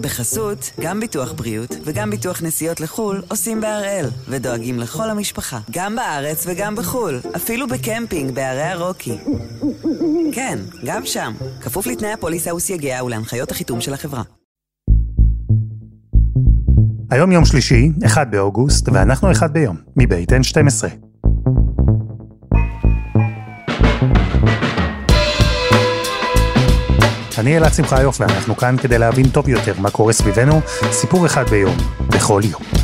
[0.00, 6.44] בחסות, גם ביטוח בריאות וגם ביטוח נסיעות לחו"ל עושים בהראל, ודואגים לכל המשפחה, גם בארץ
[6.46, 9.18] וגם בחו"ל, אפילו בקמפינג בערי הרוקי.
[10.32, 14.22] כן, גם שם, כפוף לתנאי הפוליסה וסייגיה ולהנחיות החיתום של החברה.
[17.10, 21.09] היום יום שלישי, 1 באוגוסט, ואנחנו אחד ביום, מבית N12.
[27.40, 30.60] אני אלעד שמחיוף ואנחנו כאן כדי להבין טוב יותר מה קורה סביבנו,
[30.92, 31.76] סיפור אחד ביום,
[32.08, 32.79] בכל יום.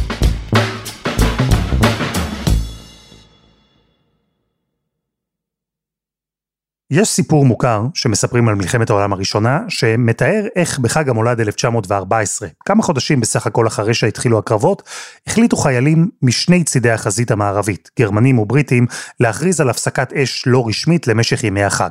[6.91, 13.21] יש סיפור מוכר שמספרים על מלחמת העולם הראשונה, שמתאר איך בחג המולד 1914, כמה חודשים
[13.21, 14.83] בסך הכל אחרי שהתחילו הקרבות,
[15.27, 18.87] החליטו חיילים משני צידי החזית המערבית, גרמנים ובריטים,
[19.21, 21.91] להכריז על הפסקת אש לא רשמית למשך ימי החג.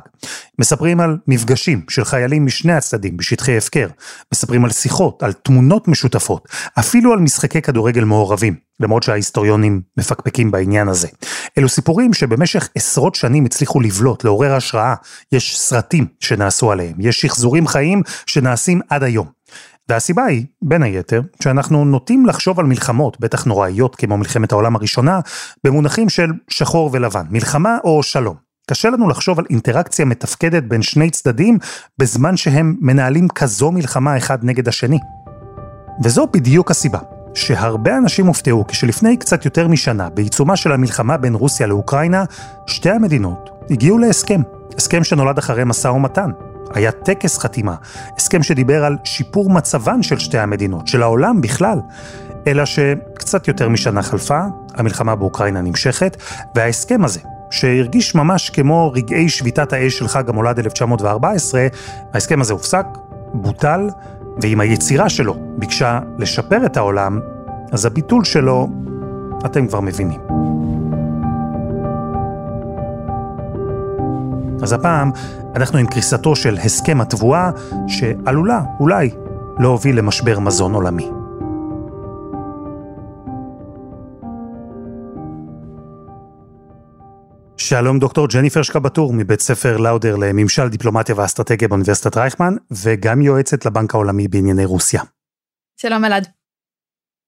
[0.58, 3.88] מספרים על מפגשים של חיילים משני הצדדים בשטחי הפקר,
[4.32, 8.66] מספרים על שיחות, על תמונות משותפות, אפילו על משחקי כדורגל מעורבים.
[8.80, 11.08] למרות שההיסטוריונים מפקפקים בעניין הזה.
[11.58, 14.85] אלו סיפורים שבמשך עשרות שנים הצליחו לבלוט, לעורר השראה.
[15.32, 19.26] יש סרטים שנעשו עליהם, יש שחזורים חיים שנעשים עד היום.
[19.88, 25.20] והסיבה היא, בין היתר, שאנחנו נוטים לחשוב על מלחמות, בטח נוראיות כמו מלחמת העולם הראשונה,
[25.64, 28.36] במונחים של שחור ולבן, מלחמה או שלום.
[28.70, 31.58] קשה לנו לחשוב על אינטראקציה מתפקדת בין שני צדדים,
[31.98, 34.98] בזמן שהם מנהלים כזו מלחמה אחד נגד השני.
[36.04, 36.98] וזו בדיוק הסיבה.
[37.36, 42.24] שהרבה אנשים הופתעו כשלפני קצת יותר משנה, בעיצומה של המלחמה בין רוסיה לאוקראינה,
[42.66, 44.40] שתי המדינות הגיעו להסכם.
[44.76, 46.30] הסכם שנולד אחרי משא ומתן.
[46.74, 47.74] היה טקס חתימה,
[48.16, 51.78] הסכם שדיבר על שיפור מצבן של שתי המדינות, של העולם בכלל.
[52.46, 54.40] אלא שקצת יותר משנה חלפה,
[54.74, 56.16] המלחמה באוקראינה נמשכת,
[56.54, 61.66] וההסכם הזה, שהרגיש ממש כמו רגעי שביתת האש של חג המולד 1914,
[62.14, 62.86] ההסכם הזה הופסק,
[63.34, 63.88] בוטל,
[64.42, 67.20] ואם היצירה שלו ביקשה לשפר את העולם,
[67.72, 68.68] אז הביטול שלו,
[69.46, 70.20] אתם כבר מבינים.
[74.62, 75.10] אז הפעם
[75.56, 77.50] אנחנו עם קריסתו של הסכם התבואה,
[77.88, 79.10] שעלולה, אולי,
[79.58, 81.10] להוביל למשבר מזון עולמי.
[87.56, 93.94] שלום דוקטור ג'ניפר שקבטור מבית ספר לאודר לממשל דיפלומטיה ואסטרטגיה באוניברסיטת רייכמן וגם יועצת לבנק
[93.94, 95.02] העולמי בענייני רוסיה.
[95.80, 96.28] שלום אלעד.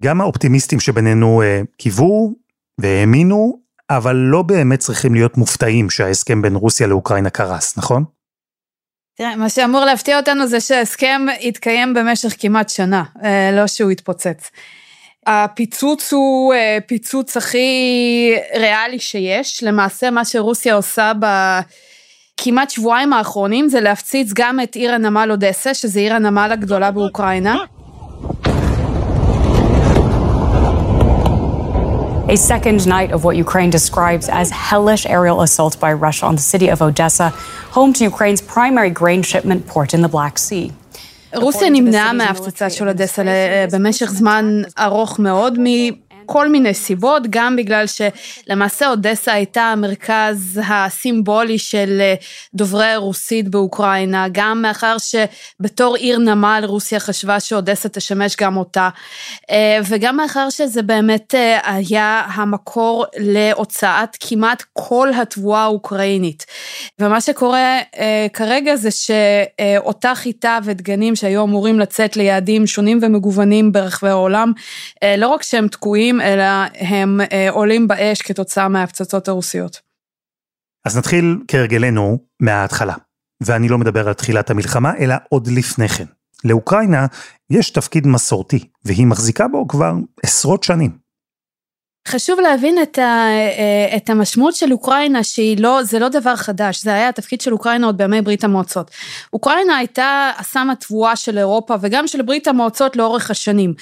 [0.02, 2.34] גם האופטימיסטים שבינינו אה, קיוו
[2.80, 8.04] והאמינו, אבל לא באמת צריכים להיות מופתעים שההסכם בין רוסיה לאוקראינה קרס, נכון?
[9.16, 14.50] תראה, מה שאמור להפתיע אותנו זה שההסכם יתקיים במשך כמעט שנה, אה, לא שהוא יתפוצץ.
[15.26, 19.62] הפיצוץ הוא אה, פיצוץ הכי ריאלי שיש.
[19.62, 21.12] למעשה מה שרוסיה עושה
[22.38, 27.56] בכמעט שבועיים האחרונים זה להפציץ גם את עיר הנמל אודסה, שזה עיר הנמל הגדולה באוקראינה.
[32.35, 36.41] A second night of what Ukraine describes as hellish aerial assaults by Russia on the
[36.53, 37.29] city of Odessa,
[37.77, 40.71] home to Ukraine's primary grain shipment port in the Black Sea.
[41.35, 43.23] רוסיה נמנעה מההפצצה של אודסה
[43.71, 45.59] במשך זמן ארוך מאוד
[46.30, 52.14] כל מיני סיבות, גם בגלל שלמעשה אודסה הייתה המרכז הסימבולי של אה,
[52.54, 58.88] דוברי רוסית באוקראינה, גם מאחר שבתור עיר נמל רוסיה חשבה שאודסה תשמש גם אותה,
[59.50, 66.46] אה, וגם מאחר שזה באמת אה, היה המקור להוצאת כמעט כל התבואה האוקראינית.
[66.98, 67.78] ומה שקורה
[68.32, 74.52] כרגע זה שאותה חיטה ודגנים שהיו אמורים לצאת ליעדים שונים ומגוונים ברחבי העולם,
[75.18, 79.80] לא רק שהם תקועים, אלא הם אה, עולים באש כתוצאה מההפצצות הרוסיות.
[80.84, 82.94] אז נתחיל כהרגלנו מההתחלה,
[83.42, 86.04] ואני לא מדבר על תחילת המלחמה, אלא עוד לפני כן.
[86.44, 87.06] לאוקראינה
[87.50, 89.92] יש תפקיד מסורתי, והיא מחזיקה בו כבר
[90.22, 90.98] עשרות שנים.
[92.08, 96.82] חשוב להבין את, ה, אה, את המשמעות של אוקראינה שהיא לא, זה לא דבר חדש,
[96.82, 98.90] זה היה התפקיד של אוקראינה עוד בימי ברית המועצות.
[99.32, 103.74] אוקראינה הייתה הסם התבואה של אירופה וגם של ברית המועצות לאורך השנים.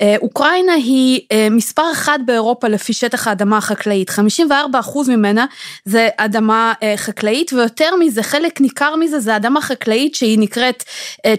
[0.00, 5.46] אה, אוקראינה היא אה, מספר אחד באירופה לפי שטח האדמה החקלאית, 54 אחוז ממנה
[5.84, 10.84] זה אדמה חקלאית ויותר מזה, חלק ניכר מזה זה אדמה חקלאית שהיא נקראת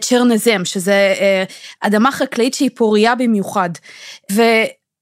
[0.02, 1.14] צ'רנזם, שזה
[1.82, 3.70] אדמה חקלאית שהיא פורייה במיוחד.
[4.32, 4.42] ו...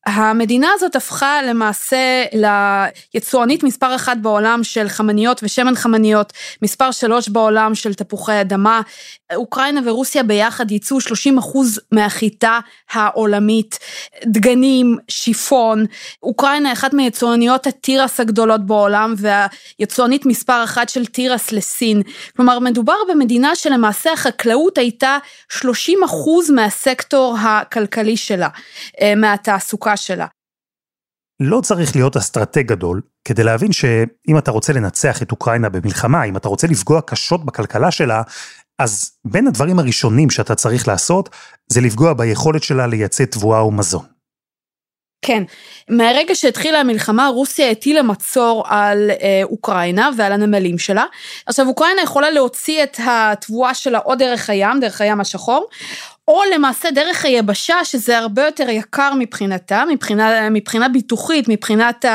[0.06, 2.24] המדינה הזאת הפכה למעשה
[3.14, 8.82] ליצואנית מספר אחת בעולם של חמניות ושמן חמניות, מספר שלוש בעולם של תפוחי אדמה,
[9.36, 12.60] אוקראינה ורוסיה ביחד ייצאו 30 אחוז מהחיטה
[12.92, 13.80] העולמית,
[14.26, 15.86] דגנים, שיפון.
[16.24, 22.02] אוקראינה אחת מיצואניות התירס הגדולות בעולם והיצואנית מספר אחת של תירס לסין.
[22.36, 25.18] כלומר, מדובר במדינה שלמעשה החקלאות הייתה
[25.50, 28.48] 30 אחוז מהסקטור הכלכלי שלה,
[29.02, 29.14] אה,
[29.94, 30.28] מהתעסוקה שלה.
[31.40, 36.38] לא צריך להיות אסטרטג גדול כדי להבין שאם אתה רוצה לנצח את אוקראינה במלחמה, אם
[36.38, 38.22] אתה רוצה לפגוע קשות בכלכלה שלה,
[38.80, 41.30] אז בין הדברים הראשונים שאתה צריך לעשות,
[41.68, 44.06] זה לפגוע ביכולת שלה לייצא תבואה ומזון.
[45.26, 45.44] כן,
[45.90, 51.06] מהרגע שהתחילה המלחמה רוסיה הטילה מצור על אה, אוקראינה ועל הנמלים שלה.
[51.46, 55.68] עכשיו אוקראינה יכולה להוציא את התבואה שלה או דרך הים, דרך הים השחור,
[56.28, 62.06] או למעשה דרך היבשה, שזה הרבה יותר יקר מבחינתה, מבחינה, מבחינה ביטוחית, מבחינת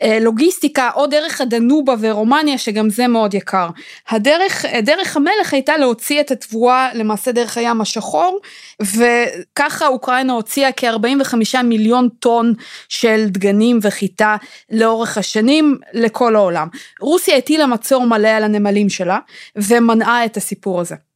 [0.00, 3.68] הלוגיסטיקה, או דרך הדנובה ורומניה, שגם זה מאוד יקר.
[4.08, 8.40] הדרך, דרך המלך הייתה להוציא את התבואה למעשה דרך הים השחור,
[8.82, 12.54] וככה אוקראינה הוציאה כ-45 מיליון טון
[12.88, 14.36] של דגנים וחיטה
[14.70, 16.68] לאורך השנים לכל העולם.
[17.00, 19.18] רוסיה הטילה מצור מלא על הנמלים שלה,
[19.56, 21.11] ומנעה את הסיפור הזה.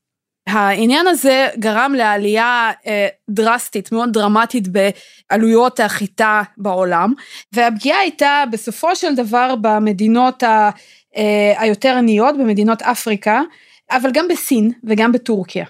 [0.46, 7.12] העניין הזה גרם לעלייה אה, דרסטית, מאוד דרמטית בעלויות החיטה בעולם,
[7.52, 10.70] והפגיעה הייתה בסופו של דבר במדינות ה,
[11.16, 13.42] אה, היותר עניות, במדינות אפריקה,
[13.90, 15.64] אבל גם בסין וגם בטורקיה.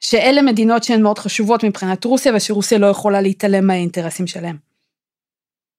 [0.00, 4.56] שאלה מדינות שהן מאוד חשובות מבחינת רוסיה ושרוסיה לא יכולה להתעלם מהאינטרסים שלהם.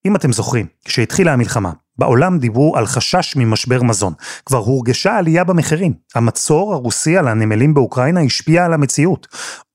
[0.05, 4.13] אם אתם זוכרים, כשהתחילה המלחמה, בעולם דיברו על חשש ממשבר מזון.
[4.45, 5.93] כבר הורגשה עלייה במחירים.
[6.15, 9.27] המצור הרוסי על הנמלים באוקראינה השפיע על המציאות.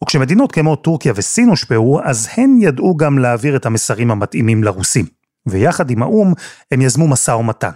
[0.04, 5.04] וכשמדינות כמו טורקיה וסין הושפעו, אז הן ידעו גם להעביר את המסרים המתאימים לרוסים.
[5.46, 6.32] ויחד עם האו"ם,
[6.72, 7.70] הם יזמו משא ומתן.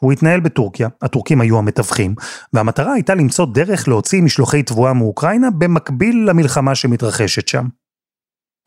[0.00, 2.14] הוא התנהל בטורקיה, הטורקים היו המתווכים,
[2.52, 7.66] והמטרה הייתה למצוא דרך להוציא משלוחי תבואה מאוקראינה במקביל למלחמה שמתרחשת שם.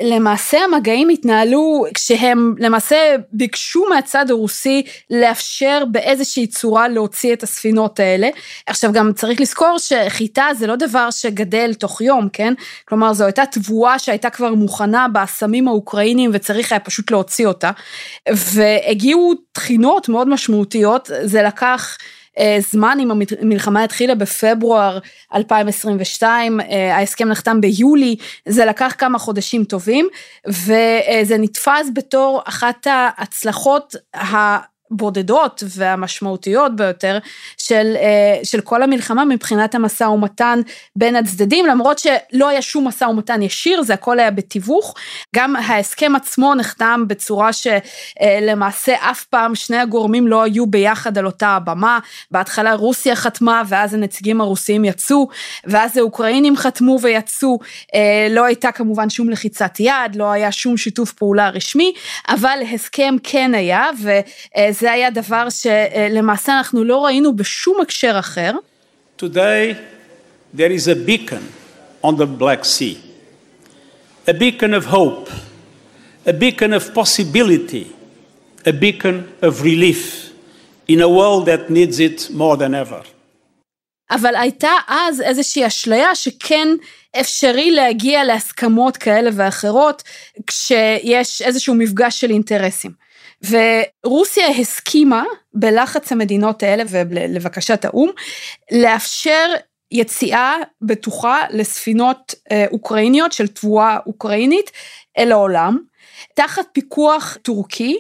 [0.01, 8.29] למעשה המגעים התנהלו כשהם למעשה ביקשו מהצד הרוסי לאפשר באיזושהי צורה להוציא את הספינות האלה.
[8.67, 12.53] עכשיו גם צריך לזכור שחיטה זה לא דבר שגדל תוך יום, כן?
[12.85, 17.71] כלומר זו הייתה תבואה שהייתה כבר מוכנה באסמים האוקראינים וצריך היה פשוט להוציא אותה.
[18.29, 21.97] והגיעו תחינות מאוד משמעותיות, זה לקח
[22.59, 23.11] זמן אם
[23.41, 24.99] המלחמה התחילה בפברואר
[25.33, 28.15] 2022, אה, ההסכם נחתם ביולי,
[28.47, 30.07] זה לקח כמה חודשים טובים,
[30.47, 33.95] וזה נתפס בתור אחת ההצלחות
[34.91, 37.17] הבודדות והמשמעותיות ביותר
[37.57, 40.59] של, אה, של כל המלחמה מבחינת המשא ומתן
[40.95, 44.95] בין הצדדים, למרות שלא היה שום משא ומתן ישיר, זה הכל היה בתיווך.
[45.35, 51.47] גם ההסכם עצמו נחתם בצורה שלמעשה אף פעם שני הגורמים לא היו ביחד על אותה
[51.47, 51.99] הבמה.
[52.31, 55.27] בהתחלה רוסיה חתמה ואז הנציגים הרוסיים יצאו,
[55.65, 57.59] ואז האוקראינים חתמו ויצאו.
[57.95, 61.93] אה, לא הייתה כמובן שום לחיצת יד, לא היה שום שיתוף פעולה רשמי,
[62.29, 63.89] אבל הסכם כן היה,
[64.75, 68.51] וזה היה דבר שלמעשה אנחנו לא ראינו בשום הקשר אחר.
[69.21, 69.75] Today
[70.55, 71.43] there is a beacon
[72.03, 72.97] on the Black Sea,
[74.27, 75.29] a beacon of hope,
[76.27, 77.85] a beacon of possibility,
[78.65, 80.31] a beacon of relief
[80.87, 83.01] in a world that needs it more than ever.
[84.11, 86.67] אבל הייתה אז איזושהי אשליה שכן
[87.19, 90.03] אפשרי להגיע להסכמות כאלה ואחרות
[90.47, 93.04] כשיש איזשהו מפגש של אינטרסים.
[93.49, 98.09] ורוסיה הסכימה בלחץ המדינות האלה ולבקשת האו"ם
[98.71, 99.53] לאפשר
[99.91, 104.71] יציאה בטוחה לספינות אה, אוקראיניות של תבואה אוקראינית
[105.17, 105.77] אל העולם,
[106.35, 107.97] תחת פיקוח טורקי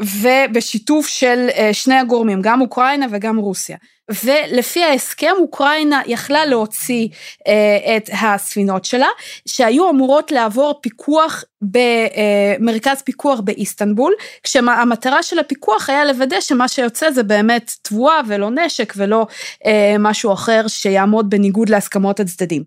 [0.00, 3.76] ובשיתוף של אה, שני הגורמים, גם אוקראינה וגם רוסיה.
[4.24, 7.08] ולפי ההסכם אוקראינה יכלה להוציא
[7.46, 9.06] אה, את הספינות שלה,
[9.48, 14.12] שהיו אמורות לעבור פיקוח במרכז פיקוח באיסטנבול,
[14.42, 19.26] כשהמטרה של הפיקוח היה לוודא שמה שיוצא זה באמת תבואה ולא נשק ולא
[19.66, 22.62] אה, משהו אחר שיעמוד בניגוד להסכמות הצדדים.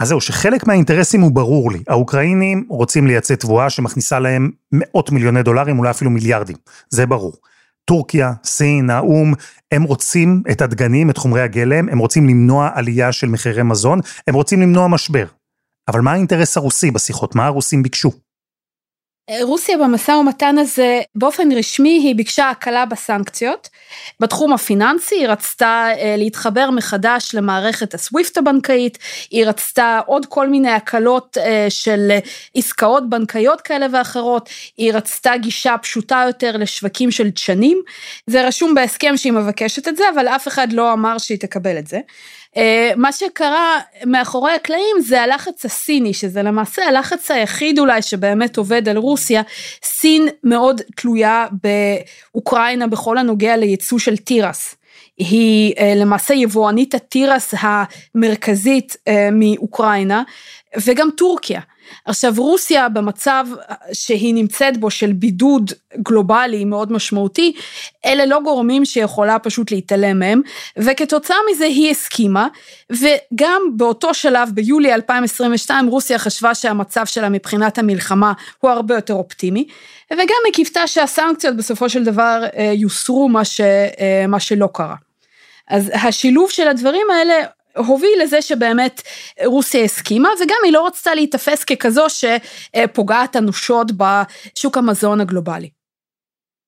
[0.00, 1.78] אז זהו, שחלק מהאינטרסים הוא ברור לי.
[1.88, 6.56] האוקראינים רוצים לייצא תבואה שמכניסה להם מאות מיליוני דולרים, אולי אפילו מיליארדים.
[6.90, 7.32] זה ברור.
[7.88, 9.34] טורקיה, סין, האו"ם,
[9.72, 14.34] הם רוצים את הדגנים, את חומרי הגלם, הם רוצים למנוע עלייה של מחירי מזון, הם
[14.34, 15.26] רוצים למנוע משבר.
[15.88, 17.34] אבל מה האינטרס הרוסי בשיחות?
[17.34, 18.25] מה הרוסים ביקשו?
[19.42, 23.68] רוסיה במשא ומתן הזה באופן רשמי היא ביקשה הקלה בסנקציות.
[24.20, 28.98] בתחום הפיננסי היא רצתה אה, להתחבר מחדש למערכת הסוויפט הבנקאית,
[29.30, 32.12] היא רצתה עוד כל מיני הקלות אה, של
[32.54, 37.82] עסקאות בנקאיות כאלה ואחרות, היא רצתה גישה פשוטה יותר לשווקים של דשנים.
[38.26, 41.86] זה רשום בהסכם שהיא מבקשת את זה אבל אף אחד לא אמר שהיא תקבל את
[41.86, 42.00] זה.
[42.56, 48.88] אה, מה שקרה מאחורי הקלעים זה הלחץ הסיני, שזה למעשה הלחץ היחיד אולי שבאמת עובד
[48.88, 49.42] על רוסיה.
[49.84, 51.46] סין מאוד תלויה
[52.32, 54.74] באוקראינה בכל הנוגע לייצוא של תירס.
[55.18, 58.96] היא אה, למעשה יבואנית התירס המרכזית
[59.32, 60.22] מאוקראינה,
[60.86, 61.60] וגם טורקיה.
[62.04, 63.46] עכשיו רוסיה במצב
[63.92, 67.52] שהיא נמצאת בו של בידוד גלובלי מאוד משמעותי,
[68.06, 70.40] אלה לא גורמים שיכולה פשוט להתעלם מהם,
[70.78, 72.48] וכתוצאה מזה היא הסכימה,
[72.90, 79.66] וגם באותו שלב ביולי 2022 רוסיה חשבה שהמצב שלה מבחינת המלחמה הוא הרבה יותר אופטימי,
[80.12, 84.94] וגם היא קיוותה שהסנקציות בסופו של דבר אה, יוסרו מה, ש, אה, מה שלא קרה.
[85.68, 87.34] אז השילוב של הדברים האלה
[87.76, 89.02] הוביל לזה שבאמת
[89.44, 95.70] רוסיה הסכימה וגם היא לא רצתה להיתפס ככזו שפוגעת אנושות בשוק המזון הגלובלי.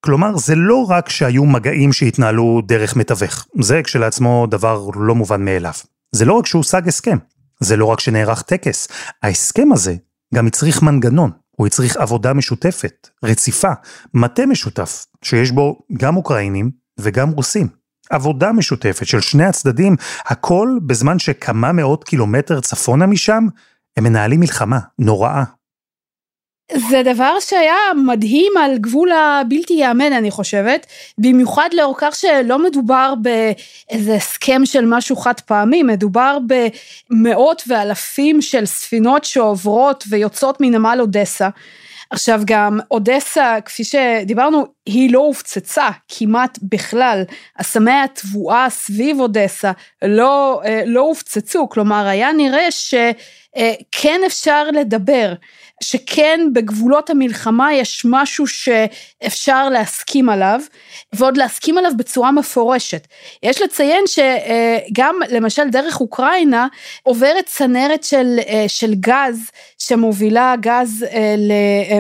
[0.04, 5.72] כלומר, זה לא רק שהיו מגעים שהתנהלו דרך מתווך, זה כשלעצמו דבר לא מובן מאליו.
[6.12, 7.18] זה לא רק שהושג הסכם,
[7.60, 8.88] זה לא רק שנערך טקס,
[9.22, 9.94] ההסכם הזה
[10.34, 13.72] גם הצריך מנגנון, הוא הצריך עבודה משותפת, רציפה,
[14.14, 17.77] מטה משותף, שיש בו גם אוקראינים וגם רוסים.
[18.10, 23.46] עבודה משותפת של שני הצדדים, הכל בזמן שכמה מאות קילומטר צפונה משם,
[23.96, 25.44] הם מנהלים מלחמה נוראה.
[26.76, 30.86] זה דבר שהיה מדהים על גבול הבלתי ייאמן אני חושבת,
[31.18, 36.38] במיוחד לאור כך שלא מדובר באיזה הסכם של משהו חד פעמי, מדובר
[37.10, 41.48] במאות ואלפים של ספינות שעוברות ויוצאות מנמל אודסה.
[42.10, 47.22] עכשיו גם אודסה, כפי שדיברנו, היא לא הופצצה כמעט בכלל.
[47.60, 49.72] אסמי התבואה סביב אודסה
[50.02, 52.70] לא, אה, לא הופצצו, כלומר היה נראה
[53.58, 55.32] שכן אפשר לדבר.
[55.82, 60.60] שכן בגבולות המלחמה יש משהו שאפשר להסכים עליו,
[61.12, 63.06] ועוד להסכים עליו בצורה מפורשת.
[63.42, 66.66] יש לציין שגם למשל דרך אוקראינה
[67.02, 68.38] עוברת צנרת של,
[68.68, 71.06] של גז שמובילה גז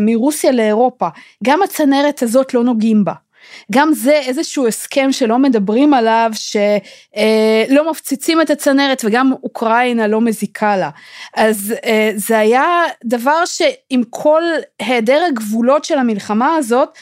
[0.02, 1.08] מרוסיה לאירופה,
[1.44, 3.27] גם הצנרת הזאת לא נוגעים בה.
[3.72, 10.20] גם זה איזשהו הסכם שלא מדברים עליו, שלא אה, מפציצים את הצנרת וגם אוקראינה לא
[10.20, 10.90] מזיקה לה.
[11.34, 14.42] אז אה, זה היה דבר שעם כל
[14.78, 16.98] היעדר הגבולות של המלחמה הזאת,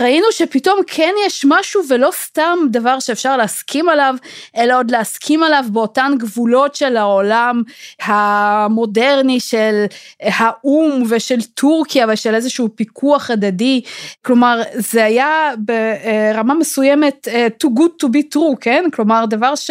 [0.00, 4.14] ראינו שפתאום כן יש משהו ולא סתם דבר שאפשר להסכים עליו,
[4.56, 7.62] אלא עוד להסכים עליו באותן גבולות של העולם
[8.02, 9.84] המודרני של
[10.22, 13.80] האו"ם ושל טורקיה ושל איזשהו פיקוח הדדי.
[14.22, 18.84] כלומר, זה היה ברמה מסוימת אה, too good to be true, כן?
[18.92, 19.70] כלומר, דבר ש...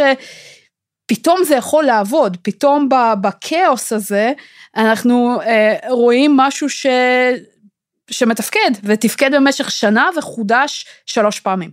[1.09, 2.89] פתאום זה יכול לעבוד, פתאום
[3.21, 4.31] בכאוס הזה
[4.75, 6.85] אנחנו אה, רואים משהו ש...
[8.11, 11.71] שמתפקד, ותפקד במשך שנה וחודש שלוש פעמים.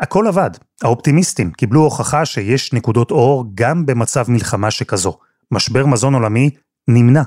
[0.00, 0.50] הכל עבד.
[0.82, 5.18] האופטימיסטים קיבלו הוכחה שיש נקודות אור גם במצב מלחמה שכזו.
[5.50, 6.50] משבר מזון עולמי
[6.88, 7.22] נמנע.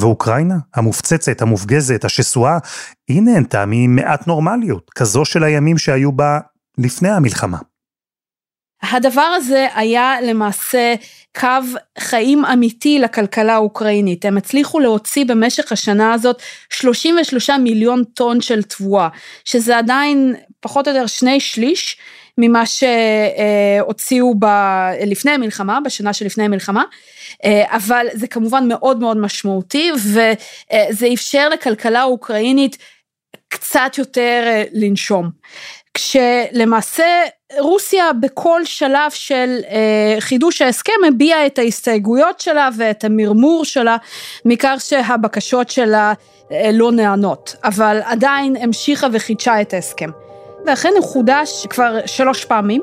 [0.00, 2.58] ואוקראינה, המופצצת, המופגזת, השסועה,
[3.08, 6.38] היא נהנתה ממעט נורמליות, כזו של הימים שהיו בה
[6.78, 7.58] לפני המלחמה.
[8.82, 10.94] הדבר הזה היה למעשה
[11.40, 11.48] קו
[11.98, 14.24] חיים אמיתי לכלכלה האוקראינית.
[14.24, 19.08] הם הצליחו להוציא במשך השנה הזאת 33 מיליון טון של תבואה,
[19.44, 21.96] שזה עדיין פחות או יותר שני שליש
[22.38, 24.46] ממה שהוציאו ב...
[25.06, 26.84] לפני המלחמה, בשנה שלפני המלחמה,
[27.66, 32.78] אבל זה כמובן מאוד מאוד משמעותי וזה אפשר לכלכלה האוקראינית
[33.48, 35.30] קצת יותר לנשום.
[35.94, 37.04] כשלמעשה
[37.58, 43.96] רוסיה בכל שלב של אה, חידוש ההסכם הביעה את ההסתייגויות שלה ואת המרמור שלה
[44.44, 46.12] מכך שהבקשות שלה
[46.52, 50.10] אה, לא נענות, אבל עדיין המשיכה וחידשה את ההסכם.
[50.66, 52.82] ואכן הוא חודש כבר שלוש פעמים,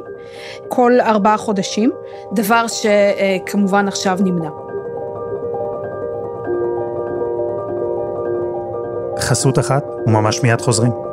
[0.69, 1.91] כל ארבעה חודשים,
[2.33, 4.49] דבר שכמובן עכשיו נמנע.
[9.19, 11.12] חסות אחת וממש מיד חוזרים.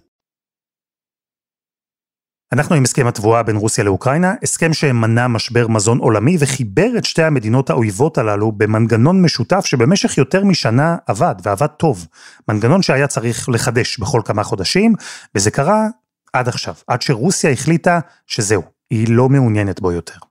[2.53, 7.23] אנחנו עם הסכם התבואה בין רוסיה לאוקראינה, הסכם שמנע משבר מזון עולמי וחיבר את שתי
[7.23, 12.07] המדינות האויבות הללו במנגנון משותף שבמשך יותר משנה עבד, ועבד טוב.
[12.47, 14.93] מנגנון שהיה צריך לחדש בכל כמה חודשים,
[15.35, 15.87] וזה קרה
[16.33, 20.30] עד עכשיו, עד שרוסיה החליטה שזהו, היא לא מעוניינת בו יותר.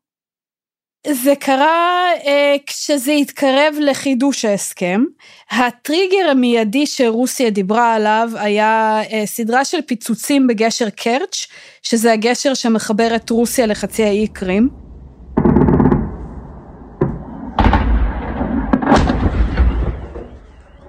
[1.06, 5.04] זה קרה אה, כשזה התקרב לחידוש ההסכם.
[5.50, 11.46] הטריגר המיידי שרוסיה דיברה עליו היה אה, סדרה של פיצוצים בגשר קרץ',
[11.82, 14.68] שזה הגשר שמחבר את רוסיה לחצי האי קרים.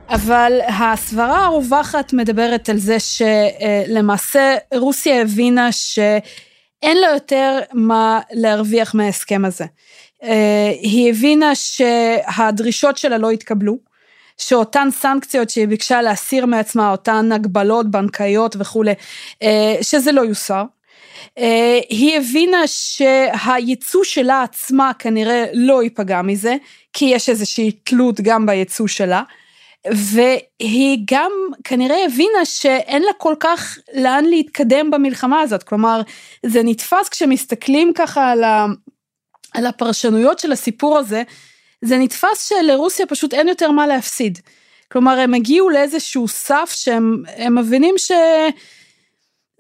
[0.10, 5.70] אבל הסברה הרווחת מדברת על זה שלמעשה רוסיה הבינה
[6.82, 9.66] שאין לה יותר מה להרוויח מההסכם הזה.
[10.82, 13.78] היא הבינה שהדרישות שלה לא התקבלו,
[14.38, 18.94] שאותן סנקציות שהיא ביקשה להסיר מעצמה, אותן הגבלות בנקאיות וכולי,
[19.82, 20.64] שזה לא יוסר.
[21.90, 26.56] היא הבינה שהייצוא שלה עצמה כנראה לא ייפגע מזה,
[26.94, 29.24] כי יש איזושהי תלות גם בייצוא שלה.
[29.88, 31.32] והיא גם
[31.64, 36.02] כנראה הבינה שאין לה כל כך לאן להתקדם במלחמה הזאת, כלומר
[36.46, 38.66] זה נתפס כשמסתכלים ככה על, ה,
[39.54, 41.24] על הפרשנויות של הסיפור הזה,
[41.82, 44.40] זה נתפס שלרוסיה פשוט אין יותר מה להפסיד.
[44.92, 47.24] כלומר הם הגיעו לאיזשהו סף שהם
[47.58, 48.12] מבינים ש...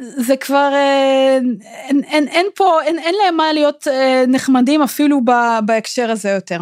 [0.01, 5.21] זה כבר אה, אין, אין, אין פה אין, אין להם מה להיות אה, נחמדים אפילו
[5.65, 6.59] בהקשר הזה יותר.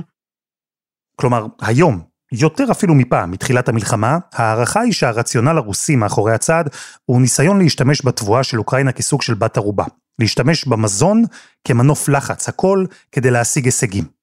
[1.15, 6.69] כלומר היום יותר אפילו מפעם, מתחילת המלחמה, ההערכה היא שהרציונל הרוסי מאחורי הצעד
[7.05, 9.85] הוא ניסיון להשתמש בתבואה של אוקראינה כסוג של בת ערובה.
[10.19, 11.23] להשתמש במזון
[11.63, 14.19] כמנוף לחץ, הכל כדי להשיג הישגים.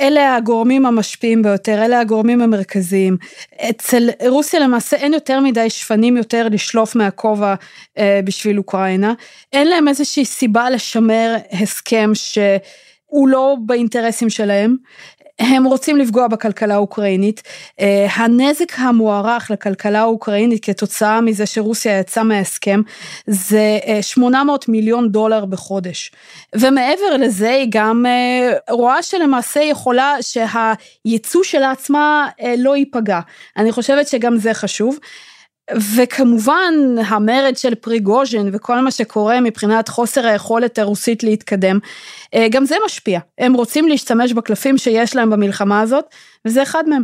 [0.00, 3.16] אלה הגורמים המשפיעים ביותר, אלה הגורמים המרכזיים.
[3.70, 7.54] אצל רוסיה למעשה אין יותר מדי שפנים יותר לשלוף מהכובע
[7.98, 9.14] אה, בשביל אוקראינה.
[9.52, 14.76] אין להם איזושהי סיבה לשמר הסכם שהוא לא באינטרסים שלהם.
[15.40, 17.42] הם רוצים לפגוע בכלכלה האוקראינית.
[17.80, 22.80] אה, הנזק המוערך לכלכלה האוקראינית כתוצאה מזה שרוסיה יצאה מההסכם
[23.26, 26.12] זה 800 אה, מיליון דולר בחודש.
[26.54, 32.28] ומעבר לזה היא גם אה, רואה שלמעשה יכולה שהייצוא שלה עצמה
[32.58, 33.20] לא ייפגע.
[33.56, 34.98] אני חושבת שגם זה חשוב.
[35.96, 36.74] וכמובן
[37.06, 41.78] המרד של פריגוז'ין וכל מה שקורה מבחינת חוסר היכולת הרוסית להתקדם,
[42.34, 43.20] אה, גם זה משפיע.
[43.38, 46.04] הם רוצים להשתמש בקלפים שיש להם במלחמה הזאת,
[46.46, 47.02] וזה אחד מהם.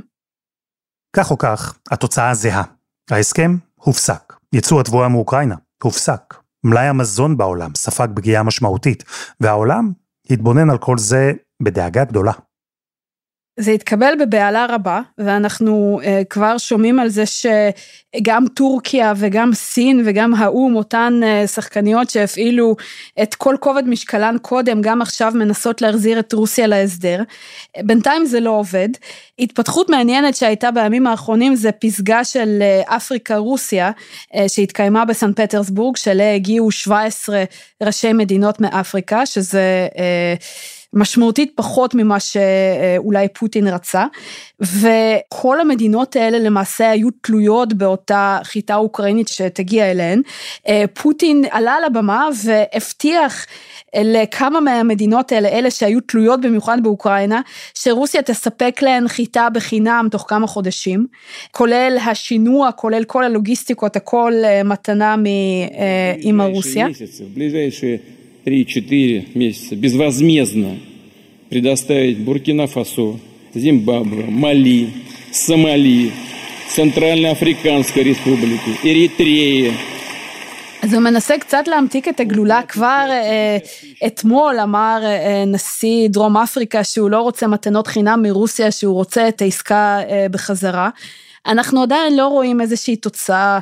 [1.17, 2.63] כך או כך, התוצאה זהה.
[3.11, 4.33] ההסכם הופסק.
[4.53, 6.35] ייצוא התבואה מאוקראינה הופסק.
[6.65, 9.05] מלאי המזון בעולם ספג פגיעה משמעותית,
[9.40, 9.92] והעולם
[10.31, 12.33] התבונן על כל זה בדאגה גדולה.
[13.61, 20.35] זה התקבל בבהלה רבה, ואנחנו uh, כבר שומעים על זה שגם טורקיה וגם סין וגם
[20.35, 22.77] האו"ם, אותן uh, שחקניות שהפעילו
[23.23, 27.23] את כל כובד משקלן קודם, גם עכשיו מנסות להחזיר את רוסיה להסדר.
[27.85, 28.88] בינתיים זה לא עובד.
[29.38, 33.90] התפתחות מעניינת שהייתה בימים האחרונים זה פסגה של uh, אפריקה-רוסיה,
[34.33, 37.45] uh, שהתקיימה בסן פטרסבורג, שאליה הגיעו 17
[37.83, 39.88] ראשי מדינות מאפריקה, שזה...
[39.92, 44.05] Uh, משמעותית פחות ממה שאולי פוטין רצה,
[44.61, 50.22] וכל המדינות האלה למעשה היו תלויות באותה חיטה אוקראינית שתגיע אליהן.
[50.68, 53.46] אה, פוטין עלה לבמה והבטיח
[54.05, 57.40] לכמה מהמדינות האלה, אלה שהיו תלויות במיוחד באוקראינה,
[57.75, 61.07] שרוסיה תספק להן חיטה בחינם תוך כמה חודשים,
[61.51, 66.87] כולל השינוע, כולל כל הלוגיסטיקות, הכל אה, מתנה מאמא אה, רוסיה.
[68.45, 70.78] 3-4 месяца безвозмездно
[71.50, 73.17] предоставить Буркина-Фасо,
[73.54, 74.89] Зимбабве, Мали,
[75.32, 76.12] Сомали,
[76.76, 79.74] Центральноафриканской республики, Эритреи.
[80.84, 83.58] אז הוא מנסה קצת להמתיק את הגלולה כבר אה,
[84.08, 89.41] אתמול אמר אה, נשיא דרום אפריקה שהוא לא רוצה מתנות חינם מרוסיה שהוא רוצה את
[89.41, 90.89] העסקה אה, בחזרה.
[91.46, 93.59] אנחנו עדיין לא רואים איזושהי תוצאה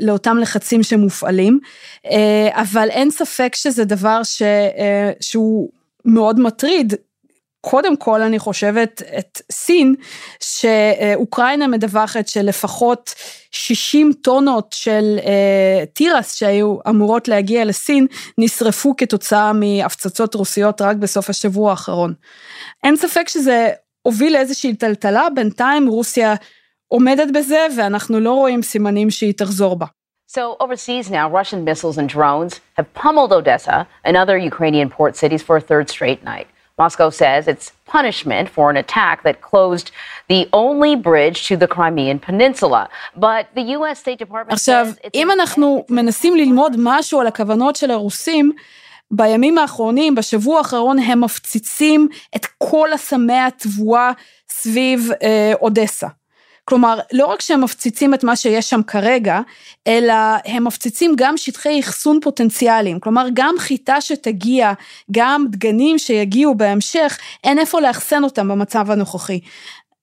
[0.00, 1.58] לאותם לחצים שמופעלים,
[2.06, 5.70] אה, אבל אין ספק שזה דבר ש, אה, שהוא
[6.04, 6.94] מאוד מטריד.
[7.60, 9.94] קודם כל אני חושבת את סין,
[10.40, 13.14] שאוקראינה מדווחת שלפחות
[13.50, 18.06] 60 טונות של אה, תירס שהיו אמורות להגיע לסין,
[18.38, 22.14] נשרפו כתוצאה מהפצצות רוסיות רק בסוף השבוע האחרון.
[22.84, 23.70] אין ספק שזה
[24.02, 26.34] הוביל לאיזושהי טלטלה, בינתיים רוסיה
[26.92, 29.86] עומדת בזה ואנחנו לא רואים סימנים שהיא תחזור בה.
[30.36, 35.42] So overseas now, Russian missiles and drones have pummeled Odessa and other Ukrainian port cities
[35.46, 36.48] for a third straight night.
[36.82, 39.86] Moscow says it's punishment for an attack that closed
[40.32, 42.82] the only bridge to the Crimean Peninsula.
[43.26, 47.90] But the US State Department עכשיו, says אם אנחנו מנסים ללמוד משהו על הכוונות של
[47.90, 48.52] הרוסים,
[49.10, 54.10] בימים האחרונים, בשבוע האחרון, הם מפציצים את כל אסמי התבואה
[54.48, 56.08] סביב אה, אודסה.
[56.72, 59.40] כלומר, לא רק שהם מפציצים את מה שיש שם כרגע,
[59.86, 64.72] אלא הם מפציצים גם שטחי אחסון פוטנציאליים, כלומר גם חיטה שתגיע,
[65.10, 69.40] גם דגנים שיגיעו בהמשך, אין איפה לאחסן אותם במצב הנוכחי.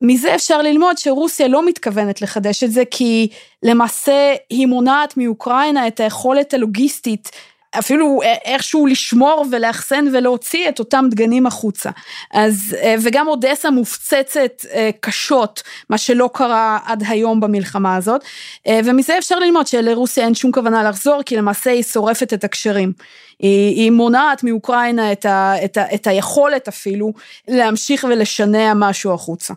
[0.01, 3.27] מזה אפשר ללמוד שרוסיה לא מתכוונת לחדש את זה, כי
[3.63, 7.31] למעשה היא מונעת מאוקראינה את היכולת הלוגיסטית
[7.71, 11.89] אפילו איכשהו לשמור ולאחסן ולהוציא את אותם דגנים החוצה.
[12.33, 18.23] אז, אה, וגם אודסה מופצצת אה, קשות, מה שלא קרה עד היום במלחמה הזאת,
[18.67, 22.93] אה, ומזה אפשר ללמוד שלרוסיה אין שום כוונה לחזור, כי למעשה היא שורפת את הקשרים.
[23.39, 27.13] היא, היא מונעת מאוקראינה את, ה, את, ה, את היכולת אפילו
[27.47, 29.53] להמשיך ולשנע משהו החוצה.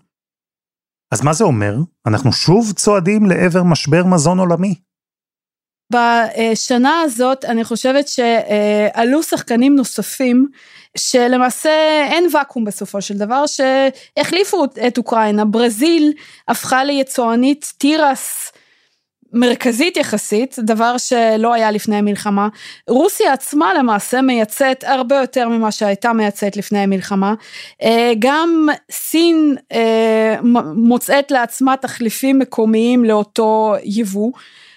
[1.13, 1.77] אז מה זה אומר?
[2.07, 4.75] אנחנו שוב צועדים לעבר משבר מזון עולמי.
[5.93, 10.47] בשנה הזאת אני חושבת שעלו שחקנים נוספים
[10.97, 11.71] שלמעשה
[12.11, 16.13] אין ואקום בסופו של דבר שהחליפו את אוקראינה, ברזיל
[16.49, 18.53] הפכה ליצואנית תירס
[19.33, 22.49] מרכזית יחסית, דבר שלא היה לפני המלחמה.
[22.89, 27.35] רוסיה עצמה למעשה מייצאת הרבה יותר ממה שהייתה מייצאת לפני המלחמה.
[27.83, 30.37] אה, גם סין אה,
[30.75, 34.33] מוצאת לעצמה תחליפים מקומיים לאותו יבוא.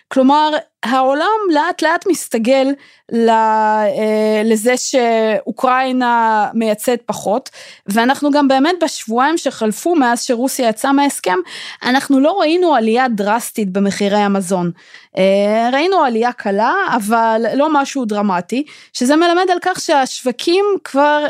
[0.08, 0.50] כלומר,
[0.84, 2.68] העולם לאט לאט מסתגל
[3.14, 7.50] אה, לזה שאוקראינה מייצאת פחות,
[7.88, 11.38] ואנחנו גם באמת בשבועיים שחלפו מאז שרוסיה יצאה מההסכם,
[11.84, 14.72] אנחנו לא ראינו עלייה דרסטית במחירי המזון.
[15.18, 18.64] אה, ראינו עלייה קלה, אבל לא משהו דרמטי,
[18.94, 21.26] שזה מלמד על כך שהשווקים כבר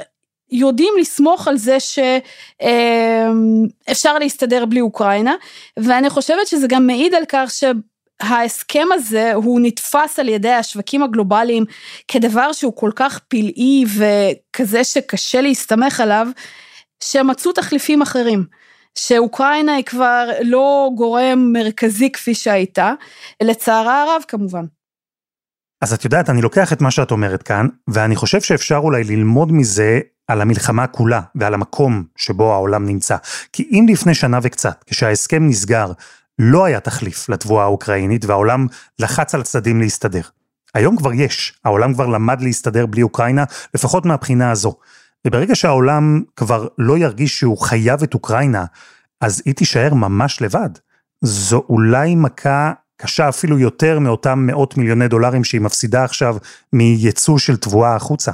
[0.52, 2.10] יודעים לסמוך על זה שאפשר
[4.10, 5.36] אה, להסתדר בלי אוקראינה,
[5.78, 7.64] ואני חושבת שזה גם מעיד על כך ש...
[8.19, 11.65] ההסכם הזה הוא נתפס על ידי השווקים הגלובליים
[12.08, 16.28] כדבר שהוא כל כך פלאי וכזה שקשה להסתמך עליו,
[17.04, 18.45] שמצאו תחליפים אחרים.
[18.97, 22.93] שאוקראינה היא כבר לא גורם מרכזי כפי שהייתה,
[23.43, 24.65] לצערה הרב כמובן.
[25.82, 29.51] אז את יודעת, אני לוקח את מה שאת אומרת כאן, ואני חושב שאפשר אולי ללמוד
[29.51, 33.17] מזה על המלחמה כולה ועל המקום שבו העולם נמצא.
[33.54, 35.91] כי אם לפני שנה וקצת, כשההסכם נסגר,
[36.39, 38.67] לא היה תחליף לתבואה האוקראינית והעולם
[39.00, 40.21] לחץ על הצדדים להסתדר.
[40.74, 43.43] היום כבר יש, העולם כבר למד להסתדר בלי אוקראינה,
[43.74, 44.76] לפחות מהבחינה הזו.
[45.28, 48.65] וברגע שהעולם כבר לא ירגיש שהוא חייב את אוקראינה,
[49.21, 50.69] אז היא תישאר ממש לבד.
[51.21, 56.38] זו אולי מכה קשה אפילו יותר מאותם מאות מיליוני דולרים שהיא מפסידה עכשיו
[56.74, 58.32] מייצוא של תבואה החוצה.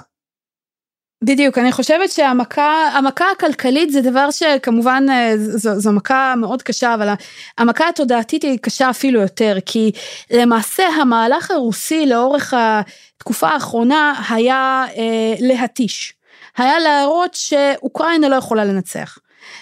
[1.24, 6.94] בדיוק, אני חושבת שהמכה, המכה הכלכלית זה דבר שכמובן אה, זו, זו מכה מאוד קשה,
[6.94, 7.14] אבל
[7.58, 9.92] המכה התודעתית היא קשה אפילו יותר, כי
[10.32, 16.14] למעשה המהלך הרוסי לאורך התקופה האחרונה היה אה, להתיש,
[16.58, 19.18] היה להראות שאוקראינה לא יכולה לנצח.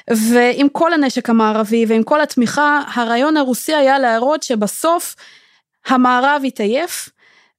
[0.09, 5.15] ועם כל הנשק המערבי ועם כל התמיכה, הרעיון הרוסי היה להראות שבסוף
[5.87, 7.09] המערב יתעייף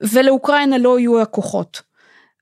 [0.01, 1.90] ולאוקראינה לא יהיו הכוחות.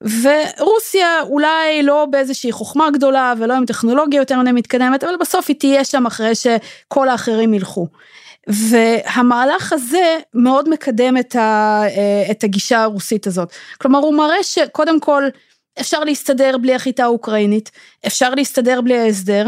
[0.03, 5.57] ורוסיה אולי לא באיזושהי חוכמה גדולה ולא עם טכנולוגיה יותר מדי מתקדמת, אבל בסוף היא
[5.57, 7.89] תהיה שם אחרי שכל האחרים ילכו.
[8.47, 13.53] והמהלך הזה מאוד מקדם את, ה, אה, את הגישה הרוסית הזאת.
[13.79, 15.23] כלומר הוא מראה שקודם כל
[15.81, 17.71] אפשר להסתדר בלי החיטה האוקראינית,
[18.07, 19.47] אפשר להסתדר בלי ההסדר.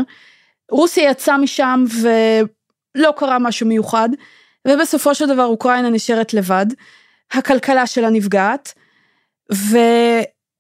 [0.71, 4.09] רוסיה יצאה משם ולא קרה משהו מיוחד,
[4.69, 6.67] ובסופו של דבר אוקראינה נשארת לבד,
[7.33, 8.75] הכלכלה שלה נפגעת,
[9.53, 9.79] ו...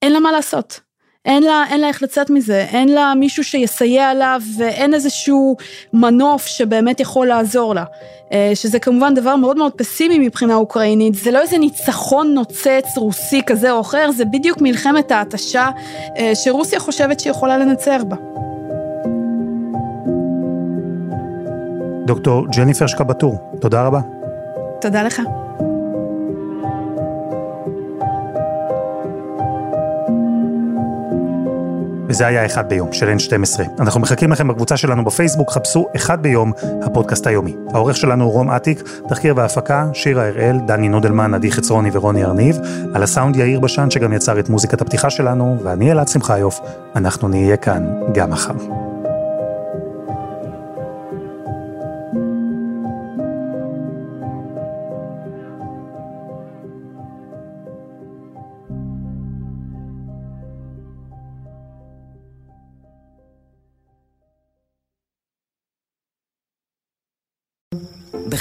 [0.02, 0.80] אין לה מה לעשות.
[1.24, 5.56] אין לה, אין לה איך לצאת מזה, אין לה מישהו שיסייע לה ואין איזשהו
[5.92, 7.84] מנוף שבאמת יכול לעזור לה.
[8.32, 13.42] אה, שזה כמובן דבר מאוד מאוד פסימי מבחינה אוקראינית, זה לא איזה ניצחון נוצץ רוסי
[13.46, 15.68] כזה או אחר, זה בדיוק מלחמת ההתשה
[16.18, 18.16] אה, שרוסיה חושבת שהיא יכולה לנצח בה.
[22.06, 24.00] דוקטור ג'ניפר שקבטור, תודה רבה.
[24.80, 25.22] תודה לך.
[32.10, 33.60] וזה היה אחד ביום של N12.
[33.80, 37.56] אנחנו מחכים לכם בקבוצה שלנו בפייסבוק, חפשו אחד ביום, הפודקאסט היומי.
[37.72, 42.58] העורך שלנו הוא רום אטיק, תחקיר והפקה, שירה הראל, דני נודלמן, עדי חצרוני ורוני ארניב,
[42.94, 46.60] על הסאונד יאיר בשן שגם יצר את מוזיקת הפתיחה שלנו, ואני אלעד שמחיוף,
[46.96, 48.89] אנחנו נהיה כאן גם מחר.